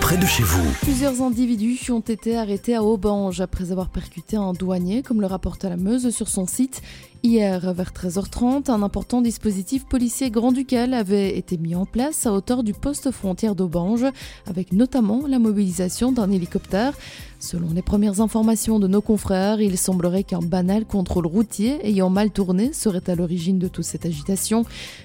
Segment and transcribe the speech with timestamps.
[0.00, 0.70] près de chez vous.
[0.82, 5.64] Plusieurs individus ont été arrêtés à Aubange après avoir percuté un douanier, comme le rapporte
[5.64, 6.82] la Meuse sur son site.
[7.22, 12.62] Hier, vers 13h30, un important dispositif policier grand-ducal avait été mis en place à hauteur
[12.62, 14.06] du poste frontière d'Aubange,
[14.46, 16.94] avec notamment la mobilisation d'un hélicoptère.
[17.38, 22.30] Selon les premières informations de nos confrères, il semblerait qu'un banal contrôle routier ayant mal
[22.30, 24.64] tourné serait à l'origine de toute cette agitation.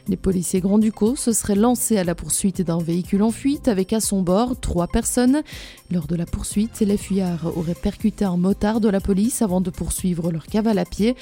[0.09, 4.01] Les policiers grand-ducaux se seraient lancés à la poursuite d'un véhicule en fuite avec à
[4.01, 5.43] son bord trois personnes.
[5.91, 9.69] Lors de la poursuite, les fuyards auraient percuté un motard de la police avant de
[9.69, 11.15] poursuivre leur cavale à pied.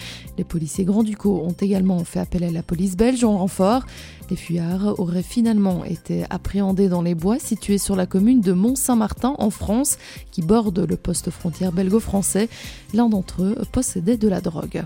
[0.85, 3.83] Grand-ducaux ont également fait appel à la police belge en renfort.
[4.29, 9.35] Les fuyards auraient finalement été appréhendés dans les bois situés sur la commune de Mont-Saint-Martin
[9.37, 9.97] en France,
[10.31, 12.49] qui borde le poste frontière belgo-français.
[12.93, 14.83] L'un d'entre eux possédait de la drogue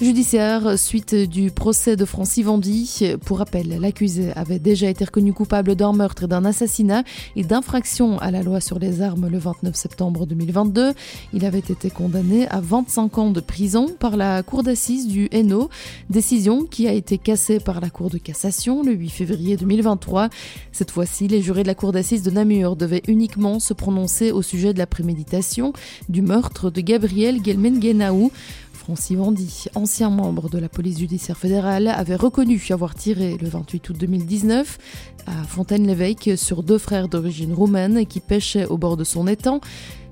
[0.00, 3.16] judiciaire suite du procès de Francis Vendy.
[3.24, 7.02] Pour rappel, l'accusé avait déjà été reconnu coupable d'un meurtre et d'un assassinat
[7.34, 10.92] et d'infraction à la loi sur les armes le 29 septembre 2022.
[11.32, 15.70] Il avait été condamné à 25 ans de prison par la cour d'assises du Hainaut,
[16.10, 20.28] décision qui a été cassée par la cour de cassation le 8 février 2023.
[20.72, 24.42] Cette fois-ci, les jurés de la cour d'assises de Namur devaient uniquement se prononcer au
[24.42, 25.72] sujet de la préméditation
[26.10, 28.30] du meurtre de Gabriel Gelmengenaou.
[28.76, 33.88] Francis Vandy, ancien membre de la police judiciaire fédérale, avait reconnu avoir tiré le 28
[33.88, 34.78] août 2019
[35.26, 39.60] à Fontaine-l'Évêque sur deux frères d'origine roumaine qui pêchaient au bord de son étang.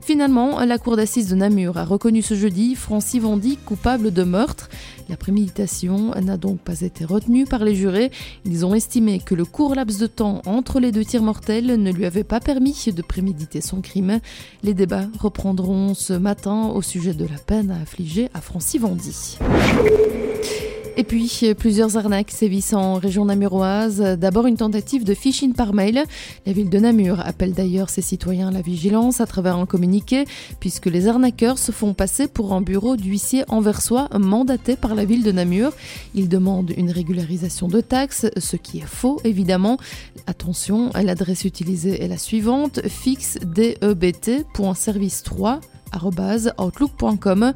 [0.05, 4.69] Finalement, la cour d'assises de Namur a reconnu ce jeudi Francis Vandy coupable de meurtre.
[5.08, 8.10] La préméditation n'a donc pas été retenue par les jurés.
[8.44, 11.91] Ils ont estimé que le court laps de temps entre les deux tirs mortels ne
[11.91, 14.20] lui avait pas permis de préméditer son crime.
[14.62, 19.38] Les débats reprendront ce matin au sujet de la peine à affliger à Francis Vandy.
[20.97, 24.00] Et puis, plusieurs arnaques sévissent en région namuroise.
[24.17, 26.05] D'abord, une tentative de phishing par mail.
[26.47, 30.25] La ville de Namur appelle d'ailleurs ses citoyens à la vigilance à travers un communiqué,
[30.61, 35.25] puisque les arnaqueurs se font passer pour un bureau d'huissier anversois mandaté par la ville
[35.25, 35.72] de Namur.
[36.15, 39.78] Ils demandent une régularisation de taxes, ce qui est faux, évidemment.
[40.28, 45.59] Attention, l'adresse utilisée est la suivante, fixdebt.service3
[46.59, 47.53] outlook.com.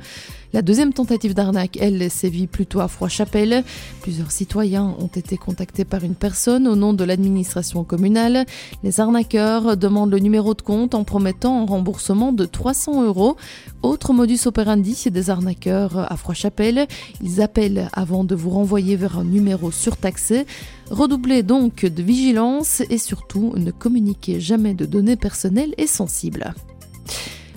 [0.55, 3.65] La deuxième tentative d'arnaque, elle, sévit plutôt à Froid-Chapelle.
[4.01, 8.47] Plusieurs citoyens ont été contactés par une personne au nom de l'administration communale.
[8.83, 13.37] Les arnaqueurs demandent le numéro de compte en promettant un remboursement de 300 euros.
[13.83, 16.87] Autre modus operandi des arnaqueurs à Froid-Chapelle.
[17.23, 20.47] Ils appellent avant de vous renvoyer vers un numéro surtaxé.
[20.91, 26.55] Redoublez donc de vigilance et surtout ne communiquez jamais de données personnelles et sensibles.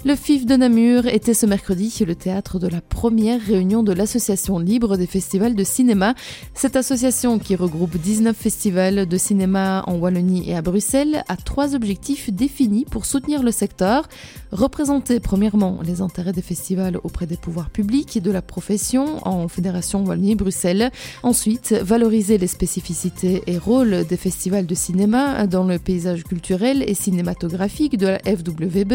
[0.04, 4.58] Le FIF de Namur était ce mercredi le théâtre de la première réunion de l'Association
[4.58, 6.16] libre des festivals de cinéma.
[6.56, 11.76] Cette association, qui regroupe 19 festivals de cinéma en Wallonie et à Bruxelles, a trois
[11.76, 14.10] objectifs définis pour soutenir le secteur.
[14.52, 19.48] Représenter premièrement les intérêts des festivals auprès des pouvoirs publics et de la profession en
[19.48, 20.90] Fédération Wallonie-Bruxelles.
[21.22, 26.96] Ensuite, valoriser les spécificités et rôles des festivals de cinéma dans le paysage culturel et
[26.96, 28.94] cinématographique de la FWB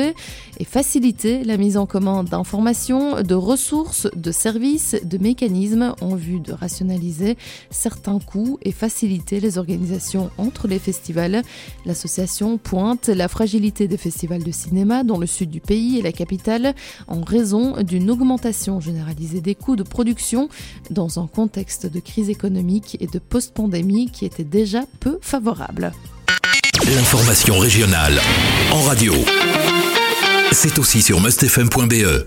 [0.59, 6.15] et faciliter faciliter la mise en commun d'informations, de ressources, de services, de mécanismes en
[6.15, 7.37] vue de rationaliser
[7.69, 11.43] certains coûts et faciliter les organisations entre les festivals.
[11.84, 16.12] L'association pointe la fragilité des festivals de cinéma dans le sud du pays et la
[16.12, 16.75] capitale
[17.09, 20.49] en raison d'une augmentation généralisée des coûts de production
[20.89, 25.93] dans un contexte de crise économique et de post-pandémie qui était déjà peu favorable.
[26.87, 28.19] L'information régionale
[28.73, 29.13] en radio.
[30.53, 32.25] C'est aussi sur mustfm.be.